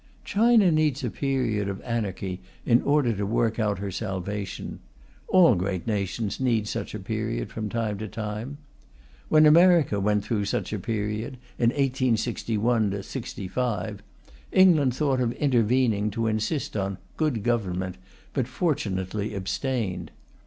China 0.25 0.71
needs 0.71 1.03
a 1.03 1.11
period 1.11 1.69
of 1.69 1.79
anarchy 1.83 2.41
in 2.65 2.81
order 2.81 3.13
to 3.13 3.23
work 3.23 3.59
out 3.59 3.77
her 3.77 3.91
salvation; 3.91 4.79
all 5.27 5.53
great 5.53 5.85
nations 5.85 6.39
need 6.39 6.67
such 6.67 6.95
a 6.95 6.99
period, 6.99 7.51
from 7.51 7.69
time 7.69 7.99
to 7.99 8.07
time. 8.07 8.57
When 9.29 9.45
America 9.45 9.99
went 9.99 10.23
through 10.25 10.45
such 10.45 10.73
a 10.73 10.79
period, 10.79 11.37
in 11.59 11.69
1861 11.69 13.03
5, 13.03 14.03
England 14.51 14.95
thought 14.95 15.21
of 15.21 15.33
intervening 15.33 16.09
to 16.09 16.25
insist 16.25 16.75
on 16.75 16.97
"good 17.15 17.43
government," 17.43 17.97
but 18.33 18.47
fortunately 18.47 19.35
abstained. 19.35 20.09